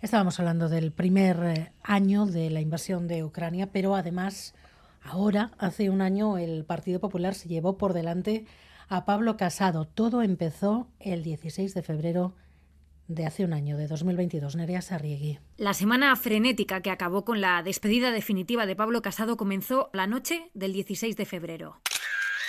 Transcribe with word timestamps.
Estábamos 0.00 0.38
hablando 0.38 0.68
del 0.68 0.92
primer 0.92 1.42
eh, 1.42 1.72
año 1.82 2.24
de 2.24 2.50
la 2.50 2.60
invasión 2.60 3.08
de 3.08 3.24
Ucrania, 3.24 3.70
pero 3.72 3.96
además 3.96 4.54
ahora, 5.02 5.50
hace 5.58 5.90
un 5.90 6.02
año, 6.02 6.38
el 6.38 6.64
Partido 6.64 7.00
Popular 7.00 7.34
se 7.34 7.48
llevó 7.48 7.76
por 7.76 7.94
delante 7.94 8.46
a 8.88 9.04
Pablo 9.04 9.36
Casado. 9.36 9.86
Todo 9.86 10.22
empezó 10.22 10.86
el 11.00 11.24
16 11.24 11.74
de 11.74 11.82
febrero 11.82 12.34
de 13.08 13.26
hace 13.26 13.44
un 13.44 13.52
año, 13.52 13.76
de 13.76 13.88
2022. 13.88 14.54
Nerea 14.54 14.82
Sarriegui. 14.82 15.40
La 15.56 15.74
semana 15.74 16.14
frenética 16.14 16.80
que 16.80 16.90
acabó 16.90 17.24
con 17.24 17.40
la 17.40 17.64
despedida 17.64 18.12
definitiva 18.12 18.66
de 18.66 18.76
Pablo 18.76 19.02
Casado 19.02 19.36
comenzó 19.36 19.90
la 19.92 20.06
noche 20.06 20.50
del 20.54 20.74
16 20.74 21.16
de 21.16 21.24
febrero. 21.24 21.80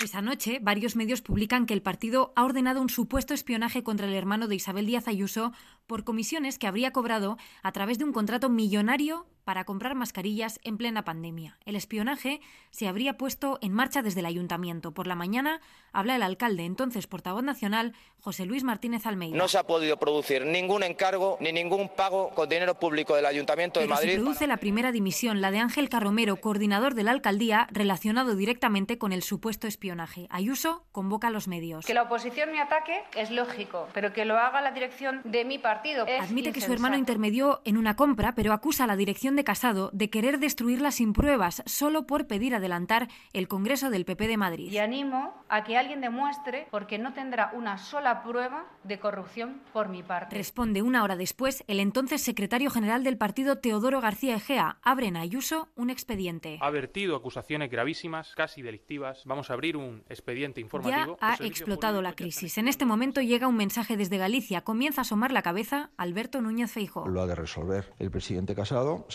Esa 0.02 0.22
noche, 0.22 0.60
varios 0.62 0.96
medios 0.96 1.22
publican 1.22 1.66
que 1.66 1.74
el 1.74 1.82
partido 1.82 2.32
ha 2.38 2.46
ordenado 2.46 2.82
un 2.82 2.90
supuesto 2.90 3.34
espionaje 3.34 3.84
contra 3.84 4.08
el 4.08 4.14
hermano 4.14 4.48
de 4.48 4.56
Isabel 4.56 4.86
Díaz 4.86 5.10
Ayuso 5.10 5.52
por 5.88 6.06
comisiones 6.06 6.58
que 6.58 6.68
habría 6.68 6.94
cobrado 6.94 7.38
a 7.64 7.74
través 7.74 7.98
de 7.98 8.06
un 8.06 8.14
contrato 8.14 8.48
millonario 8.48 9.28
para 9.50 9.64
comprar 9.64 9.96
mascarillas 9.96 10.60
en 10.64 10.78
plena 10.78 11.04
pandemia. 11.04 11.57
El 11.66 11.76
espionaje 11.76 12.40
se 12.70 12.88
habría 12.88 13.18
puesto 13.18 13.57
en 13.64 13.74
marcha 13.74 14.04
desde 14.04 14.20
el 14.20 14.28
ayuntamiento. 14.28 14.92
Por 14.92 15.07
la 15.07 15.16
mañana 15.16 15.60
habla 15.92 16.16
el 16.16 16.21
alcalde, 16.21 16.66
entonces 16.66 17.07
portavoz 17.07 17.42
nacional, 17.42 17.96
José 18.20 18.46
Luis 18.46 18.64
Martínez 18.64 19.07
Almeida. 19.07 19.36
No 19.36 19.48
se 19.48 19.57
ha 19.57 19.64
podido 19.64 19.98
producir 19.98 20.46
ningún 20.46 20.84
encargo 20.84 21.38
ni 21.40 21.52
ningún 21.52 21.90
pago 21.90 22.30
con 22.30 22.48
dinero 22.48 22.76
público 22.78 23.16
del 23.16 23.26
Ayuntamiento 23.26 23.80
de 23.80 23.88
Madrid. 23.88 24.12
Se 24.12 24.16
produce 24.18 24.46
la 24.46 24.57
primera 24.57 24.92
dimisión, 24.92 25.42
la 25.42 25.50
de 25.50 25.57
Ángel 25.57 25.90
Carromero, 25.90 26.36
coordinador 26.36 26.93
de 26.93 27.06
la 27.06 27.10
alcaldía, 27.10 27.68
relacionado 27.71 28.36
directamente 28.36 29.00
con 29.00 29.14
el 29.14 29.24
supuesto 29.24 29.66
espionaje. 29.66 30.28
Ayuso 30.29 30.86
convoca 30.92 31.29
a 31.29 31.32
los 31.32 31.48
medios. 31.48 31.88
Que 31.88 31.96
la 31.96 32.04
oposición 32.04 32.52
me 32.52 32.62
ataque 32.62 33.02
es 33.16 33.31
lógico, 33.31 33.88
pero 33.95 34.14
que 34.14 34.26
lo 34.26 34.38
haga 34.38 34.62
la 34.62 34.73
dirección 34.73 35.22
de 35.23 35.44
mi 35.44 35.58
partido. 35.58 36.06
Admite 36.22 36.52
que 36.54 36.62
su 36.62 36.72
hermano 36.72 36.98
intermedió 36.98 37.62
en 37.66 37.78
una 37.78 37.95
compra, 37.95 38.36
pero 38.36 38.54
acusa 38.54 38.84
a 38.84 38.88
la 38.88 38.95
dirección 38.95 39.36
de 39.36 39.39
Casado 39.44 39.89
de 39.94 40.09
querer 40.09 40.39
destruirla 40.39 40.92
sin 40.92 41.14
pruebas, 41.14 41.64
solo 41.66 42.06
por 42.06 42.28
pedir 42.28 42.56
adelantar 42.56 43.08
el 43.34 43.48
Congreso 43.48 43.90
del 43.90 44.06
PP 44.06 44.28
de 44.28 44.38
Madrid. 44.38 44.72
Y 44.72 44.78
animo 44.78 45.34
a 45.50 45.64
que 45.64 45.78
alguien 45.78 46.02
demuestre, 46.02 46.68
porque 46.72 46.98
no 47.00 47.14
tendrá 47.14 47.52
una 47.54 47.78
sola 47.78 48.23
prueba 48.23 48.66
de 48.84 49.00
corrupción 49.00 49.62
por 49.73 49.90
mi 49.90 50.04
parte. 50.04 50.36
Responde 50.36 50.82
una 50.82 51.04
hora 51.04 51.16
después 51.16 51.64
el 51.67 51.80
entonces 51.80 52.22
secretario 52.22 52.70
general 52.70 53.04
del 53.04 53.17
partido 53.17 53.58
Teodoro 53.58 54.02
García 54.02 54.36
Egea. 54.36 54.78
Abre 54.82 55.08
en 55.08 55.17
Ayuso 55.17 55.70
un 55.76 55.90
expediente. 55.90 56.58
Ha 56.62 56.70
vertido 56.70 57.16
acusaciones 57.16 57.70
gravísimas, 57.70 58.34
casi 58.36 58.62
delictivas. 58.62 59.23
Vamos 59.26 59.50
a 59.50 59.54
abrir 59.54 59.78
un 59.78 60.04
expediente 60.10 60.62
informativo. 60.62 61.17
Ya 61.20 61.34
ha 61.34 61.36
explotado 61.45 62.02
la 62.02 62.14
crisis. 62.14 62.58
En 62.58 62.67
este 62.67 62.86
momento 62.86 63.22
llega 63.22 63.48
un 63.48 63.58
mensaje 63.58 63.98
desde 63.98 64.17
Galicia. 64.17 64.62
Comienza 64.62 65.02
a 65.02 65.04
asomar 65.04 65.32
la 65.32 65.42
cabeza 65.42 65.92
Alberto 65.98 66.42
Núñez 66.42 66.72
Feijóo. 66.72 67.08
Lo 67.08 67.22
ha 67.22 67.28
de 67.28 67.36
resolver 67.36 67.94
el 68.00 68.12
presidente 68.12 68.56
Casado 68.56 69.06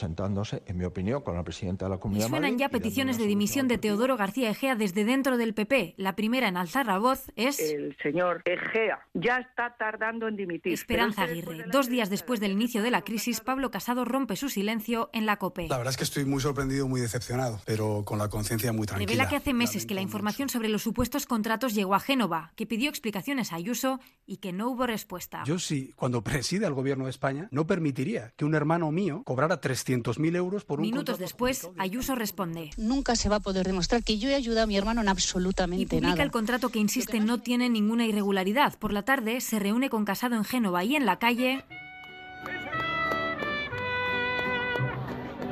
en 0.66 0.76
mi 0.76 0.84
opinión, 0.84 1.22
con 1.22 1.34
la 1.34 1.42
presidenta 1.42 1.86
de 1.86 1.90
la 1.90 1.98
Comunidad 1.98 2.26
y 2.26 2.28
suenan 2.28 2.58
ya 2.58 2.68
peticiones 2.68 3.18
de 3.18 3.26
dimisión 3.26 3.68
de 3.68 3.78
Teodoro 3.78 4.16
García 4.16 4.50
Egea 4.50 4.74
desde 4.76 5.04
dentro 5.04 5.36
del 5.36 5.54
PP. 5.54 5.94
La 5.96 6.14
primera 6.16 6.48
en 6.48 6.56
alzar 6.56 6.86
la 6.86 6.98
voz 6.98 7.30
es... 7.36 7.58
El 7.58 7.96
señor 8.02 8.42
Egea 8.44 9.00
ya 9.14 9.38
está 9.38 9.76
tardando 9.78 10.28
en 10.28 10.36
dimitir. 10.36 10.72
Esperanza 10.72 11.22
Aguirre. 11.22 11.64
Dos 11.70 11.88
días 11.88 12.10
después 12.10 12.40
del 12.40 12.52
inicio 12.52 12.82
de 12.82 12.90
la 12.90 13.02
crisis, 13.02 13.40
Pablo 13.40 13.70
Casado 13.70 14.04
rompe 14.04 14.36
su 14.36 14.48
silencio 14.48 15.10
en 15.12 15.26
la 15.26 15.36
COPE. 15.36 15.68
La 15.68 15.78
verdad 15.78 15.92
es 15.92 15.96
que 15.96 16.04
estoy 16.04 16.24
muy 16.24 16.40
sorprendido, 16.40 16.88
muy 16.88 17.00
decepcionado, 17.00 17.60
pero 17.64 18.02
con 18.04 18.18
la 18.18 18.28
conciencia 18.28 18.72
muy 18.72 18.86
tranquila. 18.86 19.10
Revela 19.10 19.28
que 19.28 19.36
hace 19.36 19.54
meses 19.54 19.86
que 19.86 19.94
la 19.94 20.00
información 20.00 20.48
sobre 20.48 20.68
los 20.68 20.82
supuestos 20.82 21.26
contratos 21.26 21.74
llegó 21.74 21.94
a 21.94 22.00
Génova, 22.00 22.52
que 22.56 22.66
pidió 22.66 22.88
explicaciones 22.88 23.52
a 23.52 23.56
Ayuso 23.56 24.00
y 24.26 24.38
que 24.38 24.52
no 24.52 24.70
hubo 24.70 24.86
respuesta. 24.86 25.42
Yo 25.44 25.58
sí, 25.58 25.92
cuando 25.96 26.22
preside 26.22 26.66
al 26.66 26.74
gobierno 26.74 27.04
de 27.04 27.10
España, 27.10 27.48
no 27.50 27.66
permitiría 27.66 28.32
que 28.36 28.44
un 28.44 28.54
hermano 28.54 28.90
mío 28.90 29.22
cobrara 29.24 29.60
300.000 30.02 30.36
euros 30.36 30.64
por 30.64 30.80
un 30.80 30.86
Minutos 30.86 31.18
después, 31.18 31.68
Ayuso 31.78 32.14
responde. 32.14 32.70
Nunca 32.76 33.16
se 33.16 33.28
va 33.28 33.36
a 33.36 33.40
poder 33.40 33.66
demostrar 33.66 34.02
que 34.02 34.18
yo 34.18 34.28
he 34.28 34.34
ayudado 34.34 34.64
a 34.64 34.66
mi 34.66 34.76
hermano 34.76 35.00
en 35.00 35.08
absolutamente 35.08 35.96
y 35.96 36.00
publica 36.00 36.22
el 36.22 36.30
contrato 36.30 36.68
que 36.68 36.78
insiste 36.78 37.20
no 37.20 37.38
tiene 37.38 37.68
ninguna 37.68 38.06
irregularidad. 38.06 38.78
Por 38.78 38.92
la 38.92 39.02
tarde 39.02 39.40
se 39.40 39.58
reúne 39.58 39.90
con 39.90 40.04
Casado 40.04 40.36
en 40.36 40.44
Génova 40.44 40.84
y 40.84 40.96
en 40.96 41.06
la 41.06 41.18
calle... 41.18 41.64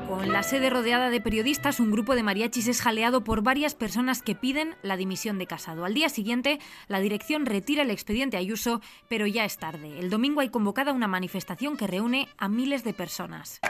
Con 0.09 0.31
la 0.31 0.43
sede 0.43 0.69
rodeada 0.71 1.09
de 1.09 1.21
periodistas, 1.21 1.81
un 1.81 1.91
grupo 1.91 2.15
de 2.15 2.23
mariachis 2.23 2.69
es 2.69 2.83
jaleado 2.83 3.25
por 3.25 3.43
varias 3.43 3.75
personas 3.75 4.23
que 4.23 4.35
piden 4.35 4.77
la 4.83 4.97
dimisión 4.97 5.39
de 5.39 5.47
Casado. 5.47 5.85
Al 5.85 5.95
día 5.95 6.11
siguiente, 6.11 6.61
la 6.87 7.01
dirección 7.01 7.47
retira 7.47 7.83
el 7.83 7.91
expediente 7.91 8.37
Ayuso, 8.37 8.83
pero 9.09 9.27
ya 9.27 9.45
es 9.45 9.57
tarde. 9.57 9.99
El 9.99 10.11
domingo 10.11 10.41
hay 10.41 10.51
convocada 10.51 10.93
una 10.93 11.09
manifestación 11.09 11.77
que 11.77 11.87
reúne 11.87 12.29
a 12.37 12.49
miles 12.49 12.85
de 12.85 12.93
personas. 12.93 13.61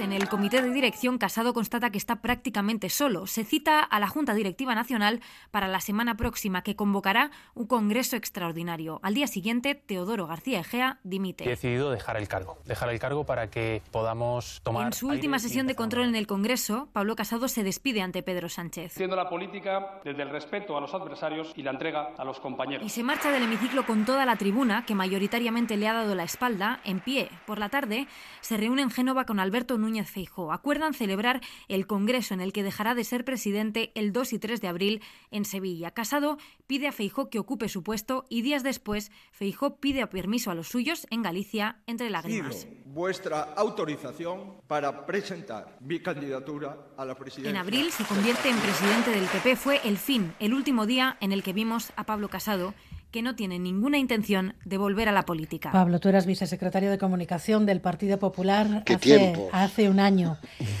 En 0.00 0.12
el 0.12 0.28
comité 0.28 0.62
de 0.62 0.70
dirección, 0.70 1.18
Casado 1.18 1.52
constata 1.52 1.90
que 1.90 1.98
está 1.98 2.22
prácticamente 2.22 2.88
solo. 2.88 3.26
Se 3.26 3.44
cita 3.44 3.80
a 3.80 4.00
la 4.00 4.08
Junta 4.08 4.34
Directiva 4.34 4.74
Nacional 4.74 5.20
para 5.50 5.68
la 5.68 5.80
semana 5.80 6.16
próxima, 6.16 6.62
que 6.62 6.74
convocará 6.74 7.30
un 7.54 7.66
congreso 7.66 8.16
extraordinario. 8.16 8.98
Al 9.02 9.14
día 9.14 9.26
siguiente, 9.26 9.74
Teodoro 9.74 10.26
García 10.26 10.60
Egea 10.60 10.98
dimite. 11.02 11.44
He 11.44 11.50
decidido 11.50 11.90
dejar 11.90 12.16
el 12.16 12.28
cargo. 12.28 12.58
Dejar 12.64 12.88
el 12.88 12.98
cargo 12.98 13.24
para 13.24 13.50
que 13.50 13.82
podamos 13.90 14.60
tomar. 14.64 14.86
En 14.86 14.92
su 14.94 15.08
última 15.08 15.38
sesión 15.38 15.66
de 15.66 15.74
control 15.74 16.08
en 16.08 16.16
el 16.16 16.26
Congreso, 16.26 16.88
Pablo 16.92 17.14
Casado 17.14 17.46
se 17.48 17.62
despide 17.62 18.00
ante 18.02 18.22
Pedro 18.22 18.48
Sánchez. 18.48 18.92
Siendo 18.92 19.16
la 19.16 19.28
política 19.28 20.00
desde 20.02 20.22
el 20.22 20.30
respeto 20.30 20.76
a 20.76 20.80
los 20.80 20.94
adversarios 20.94 21.52
y 21.56 21.62
la 21.62 21.70
entrega 21.70 22.14
a 22.16 22.24
los 22.24 22.40
compañeros. 22.40 22.86
Y 22.86 22.88
se 22.88 23.02
marcha 23.02 23.30
del 23.30 23.42
hemiciclo 23.42 23.84
con 23.84 24.06
toda 24.06 24.24
la 24.24 24.36
tribuna, 24.36 24.84
que 24.86 24.94
mayoritariamente 24.94 25.76
le 25.76 25.88
ha 25.88 25.92
dado 25.92 26.14
la 26.14 26.24
espalda, 26.24 26.80
en 26.84 27.00
pie. 27.00 27.28
Por 27.46 27.58
la 27.58 27.68
tarde, 27.68 28.08
se 28.40 28.56
reúne 28.56 28.82
en 28.82 28.90
Génova 28.90 29.24
con 29.24 29.40
Alberto 29.40 29.69
Núñez 29.78 30.10
Feijóo. 30.10 30.52
Acuerdan 30.52 30.94
celebrar 30.94 31.40
el 31.68 31.86
Congreso 31.86 32.34
en 32.34 32.40
el 32.40 32.52
que 32.52 32.62
dejará 32.62 32.94
de 32.94 33.04
ser 33.04 33.24
presidente 33.24 33.92
el 33.94 34.12
2 34.12 34.32
y 34.34 34.38
3 34.38 34.60
de 34.60 34.68
abril 34.68 35.02
en 35.30 35.44
Sevilla. 35.44 35.90
Casado 35.92 36.38
pide 36.66 36.88
a 36.88 36.92
Feijóo 36.92 37.30
que 37.30 37.38
ocupe 37.38 37.68
su 37.68 37.82
puesto 37.82 38.24
y 38.28 38.42
días 38.42 38.62
después 38.62 39.10
Feijóo 39.32 39.76
pide 39.76 40.06
permiso 40.06 40.50
a 40.50 40.54
los 40.54 40.68
suyos 40.68 41.06
en 41.10 41.22
Galicia 41.22 41.80
entre 41.86 42.10
lágrimas. 42.10 42.64
Pido 42.64 42.80
vuestra 42.86 43.42
autorización 43.56 44.60
para 44.66 45.06
presentar 45.06 45.78
mi 45.80 46.00
candidatura 46.00 46.76
a 46.96 47.04
la 47.04 47.14
presidencia. 47.14 47.50
En 47.50 47.56
abril 47.56 47.92
se 47.92 48.04
convierte 48.04 48.48
en 48.48 48.56
presidente 48.58 49.10
del 49.10 49.26
PP. 49.26 49.56
Fue 49.56 49.80
el 49.84 49.96
fin, 49.96 50.32
el 50.40 50.54
último 50.54 50.86
día 50.86 51.16
en 51.20 51.32
el 51.32 51.42
que 51.42 51.52
vimos 51.52 51.92
a 51.96 52.04
Pablo 52.04 52.28
Casado 52.28 52.74
que 53.10 53.22
no 53.22 53.34
tiene 53.34 53.58
ninguna 53.58 53.98
intención 53.98 54.54
de 54.64 54.78
volver 54.78 55.08
a 55.08 55.12
la 55.12 55.22
política. 55.22 55.72
Pablo, 55.72 55.98
tú 55.98 56.08
eras 56.08 56.26
vicesecretario 56.26 56.90
de 56.90 56.98
Comunicación 56.98 57.66
del 57.66 57.80
Partido 57.80 58.18
Popular 58.18 58.84
hace, 58.86 59.48
hace, 59.52 59.88
un 59.88 60.00
año. 60.00 60.36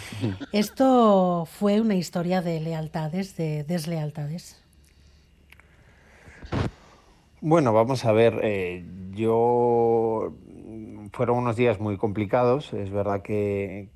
¿Esto 0.52 1.46
fue 1.46 1.80
una 1.80 1.96
historia 1.96 2.42
de 2.42 2.60
lealtades, 2.60 3.36
de 3.36 3.64
deslealtades? 3.64 4.60
Bueno, 7.40 7.72
vamos 7.72 8.04
a 8.04 8.12
ver, 8.12 8.38
eh, 8.42 8.84
yo 9.14 10.34
fueron 11.20 11.36
unos 11.36 11.54
días 11.54 11.78
muy 11.80 11.98
complicados. 11.98 12.72
Es 12.72 12.90
verdad 12.90 13.20
que, 13.20 13.90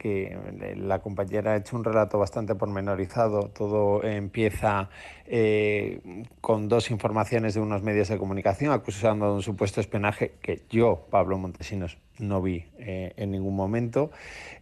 la 0.76 0.98
compañera 0.98 1.52
ha 1.52 1.56
hecho 1.56 1.74
un 1.74 1.82
relato 1.82 2.18
bastante 2.18 2.54
pormenorizado. 2.54 3.48
Todo 3.48 4.04
empieza 4.04 4.90
eh, 5.24 6.02
con 6.42 6.68
dos 6.68 6.90
informaciones 6.90 7.54
de 7.54 7.60
unos 7.60 7.82
medios 7.82 8.08
de 8.08 8.18
comunicación 8.18 8.72
acusando 8.72 9.24
de 9.24 9.32
un 9.36 9.42
supuesto 9.42 9.80
espionaje 9.80 10.34
que 10.42 10.64
yo, 10.68 11.06
Pablo 11.10 11.38
Montesinos, 11.38 11.96
no 12.18 12.42
vi 12.42 12.66
eh, 12.76 13.14
en 13.16 13.30
ningún 13.30 13.56
momento. 13.56 14.10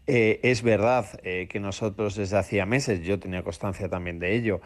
Eh, 0.07 0.39
es 0.45 0.63
verdad 0.63 1.07
que 1.23 1.59
nosotros 1.61 2.15
desde 2.15 2.39
hacía 2.39 2.65
meses, 2.65 3.01
yo 3.01 3.19
tenía 3.19 3.43
constancia 3.43 3.89
también 3.89 4.21
de 4.21 4.37
ello, 4.37 4.61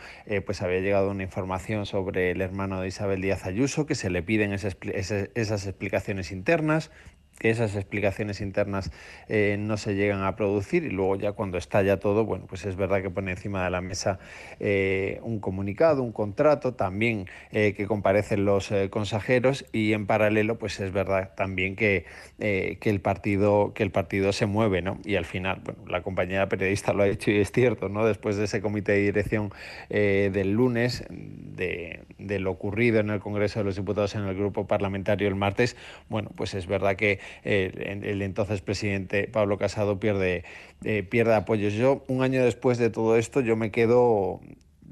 pues 0.44 0.60
había 0.60 0.80
llegado 0.80 1.10
una 1.10 1.22
información 1.22 1.86
sobre 1.86 2.30
el 2.30 2.42
hermano 2.42 2.82
de 2.82 2.88
Isabel 2.88 3.22
Díaz 3.22 3.46
Ayuso, 3.46 3.86
que 3.86 3.94
se 3.94 4.10
le 4.10 4.22
piden 4.22 4.52
esas, 4.52 4.76
esas 4.82 5.66
explicaciones 5.66 6.30
internas 6.30 6.90
que 7.38 7.50
esas 7.50 7.74
explicaciones 7.76 8.40
internas 8.40 8.90
eh, 9.28 9.56
no 9.58 9.76
se 9.76 9.94
llegan 9.94 10.22
a 10.22 10.36
producir 10.36 10.84
y 10.84 10.90
luego 10.90 11.16
ya 11.16 11.32
cuando 11.32 11.58
estalla 11.58 11.98
todo, 11.98 12.24
bueno, 12.24 12.46
pues 12.46 12.64
es 12.64 12.76
verdad 12.76 13.02
que 13.02 13.10
pone 13.10 13.32
encima 13.32 13.64
de 13.64 13.70
la 13.70 13.80
mesa 13.80 14.18
eh, 14.60 15.20
un 15.22 15.40
comunicado, 15.40 16.02
un 16.02 16.12
contrato, 16.12 16.74
también 16.74 17.26
eh, 17.52 17.74
que 17.76 17.86
comparecen 17.86 18.44
los 18.44 18.72
consejeros 18.90 19.66
y 19.72 19.92
en 19.92 20.06
paralelo, 20.06 20.58
pues 20.58 20.80
es 20.80 20.92
verdad 20.92 21.34
también 21.36 21.76
que, 21.76 22.06
que, 22.38 22.78
el 22.82 23.00
partido, 23.00 23.72
que 23.74 23.82
el 23.82 23.90
partido 23.90 24.32
se 24.32 24.46
mueve, 24.46 24.82
¿no? 24.82 24.98
Y 25.04 25.16
al 25.16 25.24
final, 25.24 25.60
bueno, 25.64 25.80
la 25.88 26.02
compañera 26.02 26.48
periodista 26.48 26.92
lo 26.92 27.02
ha 27.02 27.06
dicho 27.06 27.30
y 27.30 27.38
es 27.38 27.52
cierto, 27.52 27.88
¿no? 27.88 28.06
Después 28.06 28.36
de 28.36 28.44
ese 28.44 28.60
comité 28.60 28.92
de 28.92 28.98
dirección 28.98 29.52
del 29.88 30.52
lunes, 30.52 31.04
de, 31.10 32.00
de 32.18 32.38
lo 32.38 32.50
ocurrido 32.50 33.00
en 33.00 33.10
el 33.10 33.20
Congreso 33.20 33.60
de 33.60 33.64
los 33.64 33.76
Diputados 33.76 34.14
en 34.14 34.22
el 34.22 34.34
grupo 34.34 34.66
parlamentario 34.66 35.28
el 35.28 35.34
martes, 35.34 35.76
bueno, 36.08 36.30
pues 36.34 36.54
es 36.54 36.66
verdad 36.66 36.96
que 36.96 37.18
el, 37.44 38.22
entonces 38.22 38.60
presidente 38.60 39.28
Pablo 39.28 39.58
Casado 39.58 39.98
pierde, 40.00 40.44
eh, 40.84 41.02
pierde 41.02 41.34
apoyos. 41.34 41.74
Yo, 41.74 42.04
un 42.08 42.22
año 42.22 42.44
después 42.44 42.78
de 42.78 42.90
todo 42.90 43.16
esto, 43.16 43.40
yo 43.40 43.56
me 43.56 43.70
quedo 43.70 44.40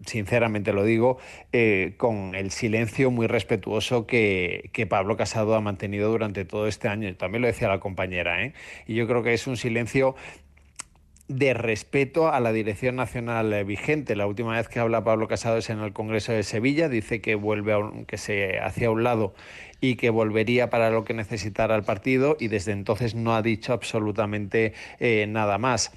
sinceramente 0.07 0.73
lo 0.73 0.85
digo, 0.85 1.19
eh, 1.53 1.95
con 1.97 2.35
el 2.35 2.51
silencio 2.51 3.11
muy 3.11 3.27
respetuoso 3.27 4.07
que, 4.07 4.71
Pablo 4.89 5.17
Casado 5.17 5.55
ha 5.55 5.61
mantenido 5.61 6.11
durante 6.11 6.45
todo 6.45 6.67
este 6.67 6.89
año. 6.89 7.15
También 7.17 7.43
lo 7.43 7.49
decía 7.49 7.69
la 7.69 7.81
compañera, 7.81 8.45
¿eh? 8.45 8.53
y 8.87 8.95
yo 8.95 9.07
creo 9.07 9.23
que 9.23 9.33
es 9.33 9.47
un 9.47 9.57
silencio 9.57 10.15
de 11.29 11.55
respeto 11.55 12.29
a 12.33 12.41
la 12.41 12.53
dirección 12.53 12.97
nacional 12.97 13.65
vigente. 13.65 14.17
La 14.17 14.27
última 14.27 14.57
vez 14.57 14.69
que 14.69 14.81
habla 14.81 15.05
Pablo 15.05 15.29
Casado 15.29 15.57
es 15.57 15.71
en 15.71 15.81
el 15.81 15.93
Congreso 15.93 16.33
de 16.33 16.43
Sevilla, 16.43 16.89
dice 16.89 17.21
que 17.21 17.35
vuelve 17.35 17.73
a 17.73 17.79
que 18.07 18.19
se 18.19 18.59
hacia 18.59 18.91
un 18.91 19.05
lado 19.05 19.35
y 19.81 19.97
que 19.97 20.11
volvería 20.11 20.71
para 20.71 20.91
lo 20.91 21.05
que 21.05 21.15
necesitara 21.15 21.77
el 21.77 21.83
partido 21.83 22.37
y 22.41 22.49
desde 22.49 22.73
entonces 22.73 23.15
no 23.15 23.35
ha 23.35 23.43
dicho 23.43 23.73
absolutamente 23.73 24.73
eh, 24.99 25.27
nada 25.29 25.59
más 25.59 25.93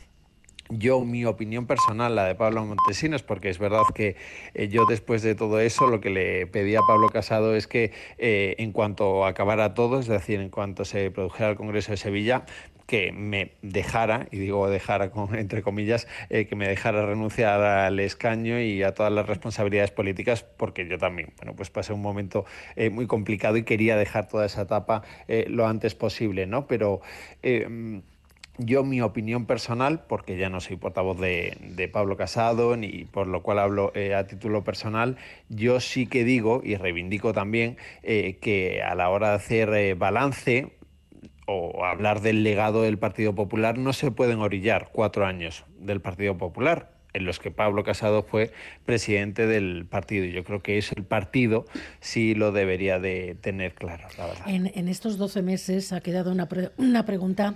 yo, 0.70 1.04
mi 1.06 1.26
opinión 1.26 1.66
personal, 1.66 2.16
la 2.16 2.26
de 2.26 2.36
Pablo 2.36 2.66
Montesinos, 2.66 3.24
porque 3.24 3.50
es 3.50 3.60
verdad 3.60 3.84
que 3.96 4.16
eh, 4.54 4.68
yo 4.68 4.86
después 4.86 5.22
de 5.22 5.36
todo 5.36 5.60
eso 5.60 5.88
lo 5.88 6.02
que 6.02 6.10
le 6.10 6.48
pedí 6.48 6.76
a 6.76 6.82
Pablo 6.82 7.10
Casado 7.10 7.56
es 7.56 7.68
que 7.68 7.92
eh, 8.18 8.56
en 8.58 8.72
cuanto 8.72 9.26
acabara 9.26 9.74
todo, 9.74 10.00
es 10.00 10.08
decir, 10.08 10.40
en 10.40 10.50
cuanto 10.50 10.86
se 10.86 11.12
produjera 11.12 11.52
el 11.52 11.56
Congreso 11.56 11.92
de 11.92 11.98
Sevilla, 11.98 12.46
que 12.86 13.12
me 13.12 13.52
dejara, 13.62 14.28
y 14.32 14.38
digo 14.38 14.70
dejara 14.70 15.12
entre 15.34 15.62
comillas, 15.62 16.08
eh, 16.30 16.46
que 16.46 16.56
me 16.56 16.68
dejara 16.68 17.06
renunciar 17.06 17.62
al 17.62 18.00
escaño 18.00 18.60
y 18.60 18.84
a 18.84 18.94
todas 18.94 19.12
las 19.12 19.26
responsabilidades 19.26 19.92
políticas, 19.92 20.44
porque 20.44 20.88
yo 20.88 20.98
también, 20.98 21.34
bueno, 21.38 21.56
pues 21.56 21.70
pasé 21.70 21.94
un 21.94 22.02
momento 22.02 22.46
muy 22.92 23.08
complicado 23.08 23.58
y 23.58 23.64
quería 23.64 23.98
dejar 23.98 24.28
toda 24.28 24.46
esa 24.46 24.64
etapa 24.64 25.04
lo 25.48 25.68
antes 25.68 25.96
posible, 25.96 26.46
¿no? 26.46 26.68
Pero 26.68 27.02
yo, 28.58 28.84
mi 28.84 29.02
opinión 29.02 29.46
personal, 29.46 30.04
porque 30.08 30.38
ya 30.38 30.50
no 30.50 30.60
soy 30.60 30.78
portavoz 30.78 31.20
de, 31.20 31.90
Pablo 31.92 32.18
Casado, 32.18 32.76
ni 32.76 33.06
por 33.06 33.28
lo 33.28 33.42
cual 33.44 33.60
hablo 33.60 33.92
eh, 33.96 34.16
a 34.16 34.28
título 34.28 34.64
personal, 34.64 35.18
yo 35.50 35.80
sí 35.80 36.08
que 36.08 36.24
digo 36.24 36.62
y 36.64 36.76
reivindico 36.76 37.34
también 37.34 37.78
eh, 38.04 38.38
que 38.42 38.82
a 38.84 38.96
la 38.96 39.10
hora 39.10 39.30
de 39.30 39.36
hacer 39.36 39.70
eh, 39.74 39.94
balance 39.94 40.74
o 41.46 41.86
hablar 41.86 42.22
del 42.22 42.44
legado 42.44 42.82
del 42.82 42.98
Partido 42.98 43.34
Popular 43.34 43.78
no 43.78 43.94
se 43.94 44.12
pueden 44.12 44.40
orillar 44.40 44.90
cuatro 44.92 45.26
años 45.26 45.64
del 45.80 46.02
Partido 46.02 46.38
Popular 46.38 46.92
en 47.14 47.26
los 47.26 47.40
que 47.40 47.52
Pablo 47.52 47.84
Casado 47.84 48.22
fue 48.22 48.52
presidente 48.86 49.48
del 49.48 49.86
partido. 49.90 50.26
Y 50.26 50.34
yo 50.34 50.44
creo 50.44 50.62
que 50.62 50.78
es 50.78 50.92
el 50.92 51.04
partido 51.04 51.66
sí 52.00 52.36
lo 52.36 52.52
debería 52.52 53.00
de 53.00 53.36
tener 53.42 53.74
claro, 53.74 54.08
la 54.18 54.28
verdad. 54.28 54.48
En, 54.48 54.88
estos 54.88 55.18
12 55.18 55.42
meses 55.42 55.94
ha 55.94 56.02
quedado 56.02 56.32
una, 56.32 56.48
una 56.78 57.06
pregunta 57.06 57.56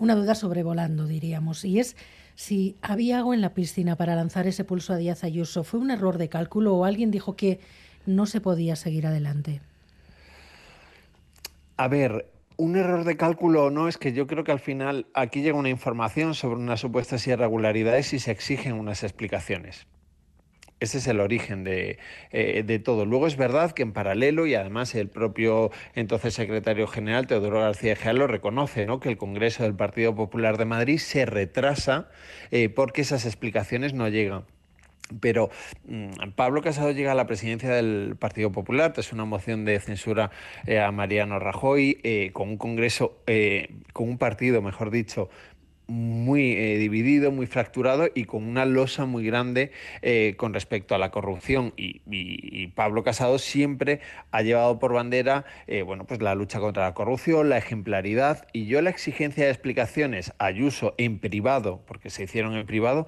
una 0.00 0.14
duda 0.14 0.34
sobrevolando, 0.34 1.06
diríamos, 1.06 1.64
y 1.64 1.78
es 1.78 1.96
si 2.34 2.76
había 2.80 3.18
agua 3.18 3.34
en 3.34 3.42
la 3.42 3.52
piscina 3.54 3.96
para 3.96 4.16
lanzar 4.16 4.46
ese 4.46 4.64
pulso 4.64 4.94
a 4.94 4.96
Díaz 4.96 5.24
Ayuso. 5.24 5.62
¿Fue 5.62 5.78
un 5.78 5.90
error 5.90 6.16
de 6.16 6.30
cálculo 6.30 6.74
o 6.74 6.84
alguien 6.86 7.10
dijo 7.10 7.36
que 7.36 7.60
no 8.06 8.24
se 8.24 8.40
podía 8.40 8.76
seguir 8.76 9.06
adelante? 9.06 9.60
A 11.76 11.86
ver, 11.88 12.30
un 12.56 12.76
error 12.76 13.04
de 13.04 13.16
cálculo 13.16 13.66
o 13.66 13.70
no 13.70 13.88
es 13.88 13.98
que 13.98 14.12
yo 14.14 14.26
creo 14.26 14.42
que 14.42 14.52
al 14.52 14.60
final 14.60 15.06
aquí 15.14 15.42
llega 15.42 15.58
una 15.58 15.68
información 15.68 16.34
sobre 16.34 16.56
unas 16.56 16.80
supuestas 16.80 17.26
irregularidades 17.26 18.12
y 18.14 18.18
se 18.18 18.30
exigen 18.30 18.72
unas 18.72 19.02
explicaciones. 19.02 19.86
Ese 20.80 20.96
es 20.96 21.06
el 21.06 21.20
origen 21.20 21.66
eh, 21.68 21.98
de, 22.32 22.78
todo. 22.78 23.04
Luego 23.04 23.26
es 23.26 23.36
verdad 23.36 23.72
que 23.72 23.82
en 23.82 23.92
paralelo, 23.92 24.46
y 24.46 24.54
además 24.54 24.94
el 24.94 25.08
propio 25.08 25.70
entonces 25.94 26.32
secretario 26.32 26.86
general, 26.86 27.26
Teodoro 27.26 27.60
García 27.60 27.96
Gea, 27.96 28.14
lo 28.14 28.26
reconoce, 28.26 28.86
¿no? 28.86 28.98
que 28.98 29.10
el 29.10 29.18
Congreso 29.18 29.62
del 29.62 29.74
Partido 29.74 30.14
Popular 30.14 30.56
de 30.56 30.64
Madrid 30.64 30.98
se 30.98 31.26
retrasa 31.26 32.08
eh, 32.50 32.70
porque 32.70 33.02
esas 33.02 33.26
explicaciones 33.26 33.92
no 33.92 34.08
llegan. 34.08 34.44
Pero 35.20 35.50
mm, 35.86 36.30
Pablo 36.34 36.62
Casado 36.62 36.92
llega 36.92 37.12
a 37.12 37.16
la 37.16 37.26
presidencia 37.26 37.68
del 37.70 38.16
Partido 38.18 38.50
Popular 38.50 38.94
tras 38.94 39.12
una 39.12 39.26
moción 39.26 39.66
de 39.66 39.80
censura 39.80 40.30
eh, 40.66 40.80
a 40.80 40.90
Mariano 40.92 41.38
Rajoy, 41.38 42.30
con 42.32 42.48
un 42.48 42.56
Congreso, 42.56 43.18
con 43.92 44.08
un 44.08 44.16
partido, 44.16 44.62
mejor 44.62 44.90
dicho, 44.90 45.28
muy 45.90 46.52
eh, 46.52 46.78
dividido, 46.78 47.32
muy 47.32 47.46
fracturado 47.46 48.08
y 48.14 48.24
con 48.24 48.44
una 48.44 48.64
losa 48.64 49.06
muy 49.06 49.26
grande 49.26 49.72
eh, 50.02 50.34
con 50.36 50.54
respecto 50.54 50.94
a 50.94 50.98
la 50.98 51.10
corrupción. 51.10 51.74
Y, 51.76 52.00
Pablo 52.74 53.02
Casado 53.02 53.38
siempre 53.38 54.00
ha 54.30 54.42
llevado 54.42 54.78
por 54.78 54.92
bandera 54.92 55.44
eh, 55.66 55.82
bueno, 55.82 56.04
pues 56.04 56.22
la 56.22 56.34
lucha 56.34 56.60
contra 56.60 56.84
la 56.84 56.94
corrupción, 56.94 57.48
la 57.48 57.58
ejemplaridad. 57.58 58.46
Y 58.52 58.66
yo 58.66 58.80
la 58.80 58.90
exigencia 58.90 59.44
de 59.44 59.50
explicaciones 59.50 60.32
a 60.38 60.46
Ayuso 60.46 60.94
en 60.98 61.18
privado, 61.18 61.82
porque 61.86 62.10
se 62.10 62.24
hicieron 62.24 62.54
en 62.56 62.66
privado, 62.66 63.06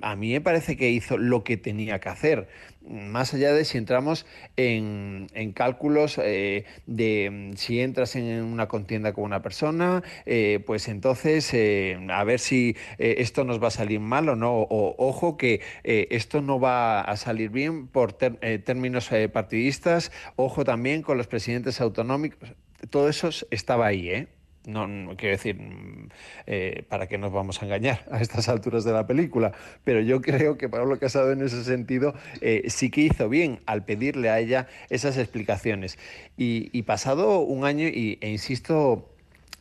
a 0.00 0.16
mí 0.16 0.32
me 0.32 0.40
parece 0.40 0.76
que 0.76 0.90
hizo 0.90 1.18
lo 1.18 1.44
que 1.44 1.56
tenía 1.56 1.98
que 2.00 2.08
hacer. 2.08 2.48
Más 2.88 3.34
allá 3.34 3.52
de 3.52 3.64
si 3.64 3.78
entramos 3.78 4.26
en, 4.56 5.26
cálculos 5.54 6.18
eh, 6.22 6.64
de 6.86 7.30
mm, 7.30 7.56
si 7.56 7.80
entras 7.80 8.14
en 8.16 8.44
una 8.44 8.68
contienda 8.68 9.12
con 9.12 9.24
una 9.24 9.42
persona, 9.42 10.02
eh, 10.24 10.62
pues 10.64 10.88
entonces 10.88 11.52
eh, 11.52 11.98
a 12.10 12.22
ver 12.24 12.38
si 12.38 12.76
esto 12.98 13.44
nos 13.44 13.62
va 13.62 13.68
a 13.68 13.72
salir 13.72 14.00
mal 14.00 14.28
o 14.28 14.36
no. 14.36 14.54
O, 14.54 14.94
ojo 14.98 15.36
que 15.36 15.60
esto 15.84 16.42
no 16.42 16.60
va 16.60 17.00
a 17.00 17.16
salir 17.16 17.50
bien 17.50 17.88
por 17.88 18.12
términos 18.12 19.10
partidistas. 19.32 20.12
Ojo 20.36 20.64
también 20.64 21.02
con 21.02 21.18
los 21.18 21.26
presidentes 21.26 21.80
autonómicos. 21.80 22.54
Todo 22.90 23.08
eso 23.08 23.30
estaba 23.50 23.86
ahí, 23.86 24.10
¿eh? 24.10 24.35
No, 24.66 25.16
quiero 25.16 25.36
decir, 25.36 25.56
mm, 25.56 26.08
eh, 26.46 26.84
para 26.88 27.06
qué 27.06 27.18
nos 27.18 27.32
vamos 27.32 27.62
a 27.62 27.64
engañar 27.64 28.04
a 28.10 28.20
estas 28.20 28.48
alturas 28.48 28.84
de 28.84 28.92
la 28.92 29.06
película, 29.06 29.52
pero 29.84 30.00
yo 30.00 30.20
creo 30.20 30.58
que 30.58 30.68
Pablo 30.68 30.98
Casado 30.98 31.32
en 31.32 31.40
ese 31.42 31.64
sentido 31.64 32.14
eh, 32.40 32.64
sí 32.66 32.90
que 32.90 33.02
hizo 33.02 33.28
bien 33.28 33.60
al 33.66 33.84
pedirle 33.84 34.28
a 34.28 34.40
ella 34.40 34.66
esas 34.90 35.16
explicaciones. 35.16 35.98
Y, 36.36 36.82
pasado 36.82 37.40
un 37.40 37.64
año, 37.64 37.88
y, 37.88 38.18
e 38.20 38.30
insisto 38.30 39.08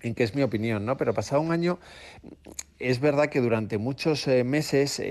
en 0.02 0.13
que 0.13 0.24
es 0.24 0.36
mi 0.36 0.44
opinión, 0.44 0.86
¿no? 0.86 0.98
Pero 0.98 1.13
pasado 1.13 1.42
un 1.42 1.51
año, 1.51 1.80
es 2.80 3.00
verdad 3.00 3.28
que 3.28 3.42
durante 3.42 3.78
muchos 3.78 4.28
eh, 4.28 4.44
meses 4.44 5.01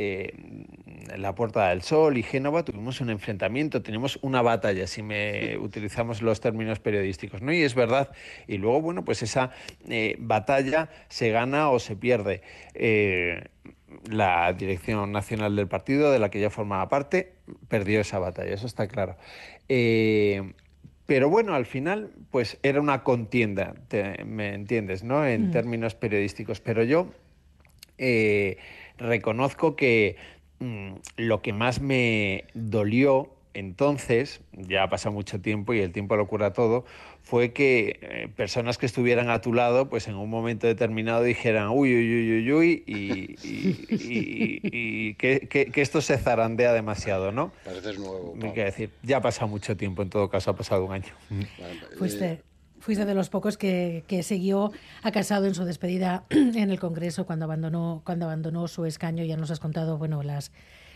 la 1.16 1.34
Puerta 1.34 1.68
del 1.68 1.82
Sol 1.82 2.16
y 2.18 2.22
Génova 2.22 2.64
tuvimos 2.64 3.00
un 3.00 3.10
enfrentamiento, 3.10 3.82
tenemos 3.82 4.18
una 4.22 4.42
batalla, 4.42 4.86
si 4.86 5.02
me 5.02 5.56
utilizamos 5.58 6.22
los 6.22 6.40
términos 6.40 6.80
periodísticos, 6.80 7.42
¿no? 7.42 7.52
Y 7.52 7.62
es 7.62 7.74
verdad. 7.74 8.10
Y 8.46 8.58
luego, 8.58 8.80
bueno, 8.80 9.04
pues 9.04 9.22
esa 9.22 9.50
eh, 9.88 10.16
batalla 10.18 10.90
se 11.08 11.30
gana 11.30 11.70
o 11.70 11.78
se 11.78 11.96
pierde. 11.96 12.42
Eh, 12.74 13.44
la 14.10 14.52
dirección 14.52 15.12
nacional 15.12 15.54
del 15.54 15.68
partido, 15.68 16.10
de 16.10 16.18
la 16.18 16.30
que 16.30 16.40
ya 16.40 16.50
formaba 16.50 16.88
parte, 16.88 17.34
perdió 17.68 18.00
esa 18.00 18.18
batalla, 18.18 18.52
eso 18.52 18.66
está 18.66 18.88
claro. 18.88 19.16
Eh, 19.68 20.52
pero 21.06 21.28
bueno, 21.28 21.54
al 21.54 21.66
final, 21.66 22.10
pues 22.30 22.58
era 22.62 22.80
una 22.80 23.02
contienda, 23.02 23.74
¿me 24.24 24.54
entiendes? 24.54 25.04
¿no? 25.04 25.26
En 25.26 25.48
mm. 25.48 25.50
términos 25.52 25.94
periodísticos. 25.94 26.60
Pero 26.60 26.82
yo 26.82 27.08
reconozco 28.98 29.76
que 29.76 30.16
Mm, 30.60 30.94
lo 31.16 31.42
que 31.42 31.52
más 31.52 31.80
me 31.80 32.44
dolió 32.54 33.34
entonces, 33.54 34.42
ya 34.52 34.82
ha 34.82 34.90
pasado 34.90 35.12
mucho 35.12 35.40
tiempo 35.40 35.72
y 35.74 35.80
el 35.80 35.92
tiempo 35.92 36.16
lo 36.16 36.26
cura 36.26 36.52
todo, 36.52 36.84
fue 37.22 37.52
que 37.52 38.00
eh, 38.02 38.28
personas 38.36 38.78
que 38.78 38.86
estuvieran 38.86 39.30
a 39.30 39.40
tu 39.40 39.54
lado, 39.54 39.88
pues 39.88 40.08
en 40.08 40.16
un 40.16 40.28
momento 40.28 40.66
determinado 40.66 41.22
dijeran, 41.22 41.68
uy, 41.68 41.94
uy, 41.94 42.14
uy, 42.14 42.32
uy, 42.32 42.52
uy, 42.52 42.82
y, 42.86 43.36
que, 45.14 45.70
esto 45.76 46.00
se 46.00 46.18
zarandea 46.18 46.72
demasiado, 46.72 47.30
¿no? 47.30 47.52
Pareces 47.64 47.96
nuevo. 47.98 48.34
Hay 48.42 48.50
que 48.52 48.64
decir, 48.64 48.90
ya 49.04 49.18
ha 49.18 49.22
pasado 49.22 49.46
mucho 49.46 49.76
tiempo, 49.76 50.02
en 50.02 50.10
todo 50.10 50.28
caso 50.28 50.50
ha 50.50 50.56
pasado 50.56 50.84
un 50.84 50.92
año. 50.92 51.14
Fuiste, 51.96 52.42
fuiste 52.84 53.06
de 53.06 53.14
los 53.14 53.30
pocos 53.30 53.56
que, 53.56 54.04
que 54.06 54.22
siguió 54.22 54.70
a 55.02 55.10
Casado 55.10 55.46
en 55.46 55.54
su 55.54 55.64
despedida 55.64 56.24
en 56.30 56.70
el 56.70 56.78
Congreso 56.78 57.24
cuando 57.24 57.46
abandonó, 57.46 58.02
cuando 58.04 58.26
abandonó 58.26 58.68
su 58.68 58.84
escaño. 58.84 59.24
Ya 59.24 59.38
nos 59.38 59.50
has 59.50 59.58
contado, 59.58 59.96
bueno, 59.96 60.22
las 60.22 60.52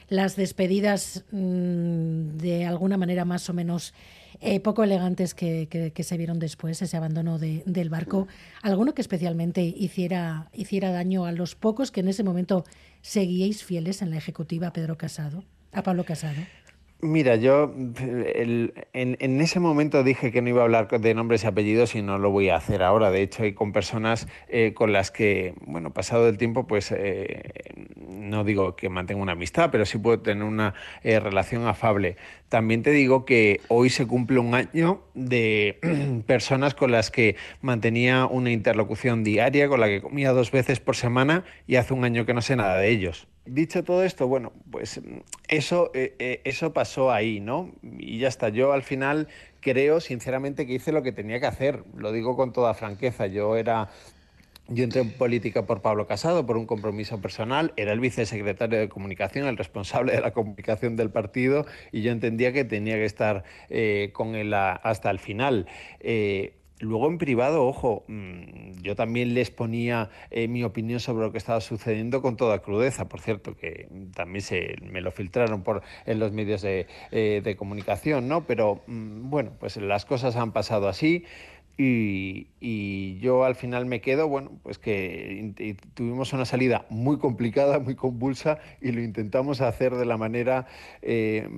las 0.09 0.37
despedidas 0.37 1.25
mm, 1.33 2.37
de 2.39 2.67
alguna 2.67 2.97
manera 2.97 3.25
más 3.25 3.49
o 3.51 3.55
menos 3.55 3.93
eh, 4.41 4.61
poco 4.61 4.85
elegantes 4.85 5.35
que, 5.35 5.93
se 5.99 6.17
vieron 6.17 6.39
después, 6.39 6.81
ese 6.81 6.97
abandono 6.97 7.39
del 7.39 7.91
barco, 7.91 8.29
alguno 8.63 8.95
que 8.95 9.03
especialmente 9.03 9.63
hiciera, 9.63 10.49
hiciera 10.53 10.93
daño 10.93 11.25
a 11.27 11.33
los 11.33 11.57
pocos 11.57 11.91
que 11.91 12.01
en 12.01 12.09
ese 12.09 12.23
momento 12.23 12.65
seguíais 13.03 13.65
fieles 13.65 14.01
en 14.01 14.11
la 14.11 14.17
ejecutiva 14.17 14.73
Pedro 14.73 14.97
Casado, 14.97 15.45
a 15.73 15.83
Pablo 15.83 16.05
Casado. 16.05 16.41
Mira, 17.01 17.37
yo 17.37 17.73
en, 17.73 19.41
ese 19.41 19.61
momento 19.61 20.03
dije 20.03 20.33
que 20.33 20.43
no 20.43 20.49
iba 20.49 20.63
a 20.63 20.65
hablar 20.65 20.89
de 20.89 21.15
nombres 21.15 21.45
y 21.45 21.47
apellidos 21.47 21.95
y 21.95 22.03
no 22.03 22.19
lo 22.19 22.31
voy 22.31 22.49
a 22.49 22.57
hacer 22.57 22.83
ahora. 22.83 23.13
De 23.13 23.23
hecho, 23.23 23.45
hay 23.45 23.53
con 23.53 23.71
personas 23.71 24.27
eh, 24.49 24.75
con 24.75 24.93
las 24.93 25.13
que, 25.13 25.55
bueno, 25.65 25.93
pasado 25.93 26.29
el 26.29 26.39
tiempo, 26.39 26.67
pues 26.67 26.91
eh, 26.91 27.53
no 28.09 28.43
digo 28.43 28.75
que 28.75 28.89
mantenga 28.89 29.23
una 29.23 29.33
amistad, 29.33 29.71
pero 29.71 29.87
sí 29.87 29.97
puedo 29.97 30.19
tener 30.19 30.43
una 30.43 30.75
eh, 31.05 31.21
relación 31.21 31.69
afable. 31.69 32.17
También 32.49 32.83
te 32.83 32.91
digo 32.91 33.25
que 33.25 33.61
hoy 33.69 33.91
se 33.91 34.05
cumple 34.05 34.41
un 34.41 34.57
año 34.57 35.03
de 35.15 35.79
personas 36.27 36.75
con 36.75 36.91
las 36.91 37.13
que 37.13 37.37
mantenía 37.61 38.27
una 38.27 38.51
interlocución 38.51 39.23
diaria, 39.23 39.69
con 39.69 39.79
la 39.79 39.87
que 39.87 40.03
comía 40.03 40.33
dos 40.33 40.51
veces 40.51 40.81
por 40.81 40.97
semana 40.97 41.45
y 41.69 41.77
hace 41.77 41.95
un 41.95 42.03
año 42.03 42.27
que 42.27 42.35
no 42.35 42.43
sé 42.43 42.57
nada 42.57 42.77
de 42.77 42.89
ellos. 42.89 43.29
Dicho 43.49 43.85
todo 43.85 44.05
esto, 44.05 44.29
bueno, 44.29 44.53
pues 44.71 45.01
eso, 45.49 45.91
eh, 45.95 46.15
eh, 46.19 46.41
eso 46.45 46.73
pasó 46.73 47.11
ahí, 47.13 47.41
¿no? 47.41 47.73
Y 47.99 48.19
ya 48.19 48.29
está. 48.29 48.49
Yo 48.49 48.73
al 48.73 48.83
final 48.83 49.29
creo, 49.61 50.01
sinceramente, 50.01 50.67
que 50.67 50.75
hice 50.75 50.93
lo 50.93 51.03
que 51.03 51.13
tenía 51.13 51.41
que 51.41 51.47
hacer. 51.47 51.85
Lo 51.97 52.13
digo 52.13 52.37
con 52.37 52.53
toda 52.53 52.75
franqueza. 52.75 53.27
Yo 53.27 53.57
era 53.57 53.89
yo 54.71 54.85
entré 54.85 55.01
en 55.01 55.11
política 55.11 55.65
por 55.65 55.81
Pablo 55.81 56.07
Casado, 56.07 56.45
por 56.45 56.59
un 56.59 56.67
compromiso 56.67 57.23
personal, 57.23 57.73
era 57.77 57.93
el 57.93 58.01
vicesecretario 58.01 58.79
de 58.79 58.91
comunicación, 58.91 59.49
el 59.49 59.57
responsable 59.57 60.13
de 60.13 60.21
la 60.21 60.33
comunicación 60.33 60.95
del 60.95 61.09
partido, 61.09 61.65
y 61.91 62.03
yo 62.03 62.13
entendía 62.13 62.53
que 62.53 62.65
tenía 62.65 62.97
que 62.97 63.07
estar 63.07 63.45
eh, 63.71 64.11
con 64.13 64.35
él 64.35 64.53
hasta 64.53 65.11
el 65.11 65.19
final. 65.19 65.67
Luego 66.81 67.09
en 67.09 67.19
privado, 67.19 67.67
ojo, 67.67 68.05
mm, 68.09 68.83
yo 68.83 68.95
también 68.95 69.35
les 69.35 69.51
ponía 69.51 70.11
eh, 70.31 70.49
mi 70.49 70.65
opinión 70.65 71.01
sobre 71.01 71.27
lo 71.27 71.33
que 71.33 71.39
estaba 71.39 71.61
sucediendo 71.61 72.23
con 72.23 72.37
toda 72.37 72.61
crudeza, 72.61 73.09
por 73.09 73.21
cierto, 73.21 73.57
que 73.57 73.89
también 74.15 74.43
se, 74.43 74.77
me 74.83 75.01
lo 75.01 75.11
filtraron 75.11 75.63
por, 75.63 75.83
en 76.07 76.19
los 76.19 76.33
medios 76.33 76.63
de, 76.63 76.87
de 77.11 77.57
comunicación, 77.57 78.29
¿no? 78.29 78.47
Pero 78.47 78.83
mm, 78.87 79.31
bueno, 79.31 79.53
pues 79.59 79.77
las 79.77 80.05
cosas 80.05 80.37
han 80.37 80.53
pasado 80.53 80.89
así. 80.89 81.25
Y, 81.81 83.19
yo 83.21 83.45
al 83.45 83.55
final 83.55 83.87
me 83.87 84.01
quedo, 84.01 84.29
bueno, 84.29 84.51
pues 84.65 84.79
que 84.79 85.79
tuvimos 85.95 86.33
una 86.33 86.45
salida 86.45 86.87
muy 86.91 87.19
complicada, 87.19 87.79
muy 87.79 87.95
convulsa 87.95 88.59
y 88.81 88.91
lo 88.91 89.01
intentamos 89.01 89.61
hacer 89.61 89.95
de 89.95 90.05
la 90.05 90.17
manera 90.17 90.67
eh, 91.03 91.49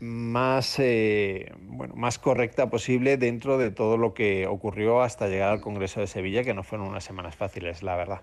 más, 0.00 0.78
eh, 0.80 1.52
bueno, 1.60 1.94
más 1.94 2.18
correcta 2.18 2.70
posible 2.70 3.16
dentro 3.16 3.56
de 3.56 3.70
todo 3.70 3.96
lo 3.96 4.14
que 4.14 4.48
ocurrió 4.48 5.00
hasta 5.02 5.28
llegar 5.28 5.50
al 5.50 5.60
Congreso 5.60 6.00
de 6.00 6.08
Sevilla, 6.08 6.42
que 6.42 6.54
no 6.54 6.64
fueron 6.64 6.88
unas 6.88 7.04
semanas 7.04 7.36
fáciles, 7.36 7.84
la 7.84 7.94
verdad. 7.96 8.22